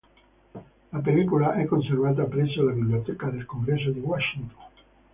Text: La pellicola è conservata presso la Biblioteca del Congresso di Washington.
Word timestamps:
La 0.93 0.97
pellicola 0.99 1.53
è 1.53 1.65
conservata 1.65 2.23
presso 2.23 2.63
la 2.63 2.71
Biblioteca 2.71 3.29
del 3.29 3.45
Congresso 3.45 3.91
di 3.91 3.99
Washington. 3.99 4.57